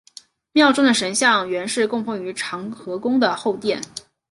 [0.51, 3.79] 庙中的神像原是供奉于长和宫的后殿。